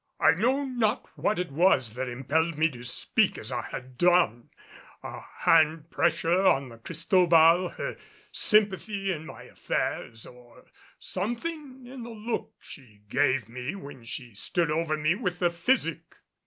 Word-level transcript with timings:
I 0.19 0.31
know 0.31 0.65
not 0.65 1.05
what 1.15 1.37
it 1.37 1.51
was 1.51 1.93
that 1.93 2.09
impelled 2.09 2.57
me 2.57 2.71
to 2.71 2.83
speak 2.83 3.37
as 3.37 3.51
I 3.51 3.61
had 3.61 3.99
done, 3.99 4.49
a 5.03 5.19
hand 5.19 5.91
pressure 5.91 6.41
on 6.43 6.69
the 6.69 6.79
Cristobal, 6.79 7.69
her 7.69 7.97
sympathy 8.31 9.11
in 9.11 9.27
my 9.27 9.43
affairs 9.43 10.25
or 10.25 10.65
something 10.97 11.85
in 11.85 12.01
the 12.01 12.09
look 12.09 12.55
she 12.59 13.01
gave 13.09 13.47
me 13.47 13.75
when 13.75 14.03
she 14.03 14.33
stood 14.33 14.71
over 14.71 14.97
me 14.97 15.13
with 15.13 15.37
the 15.37 15.51
physic. 15.51 16.01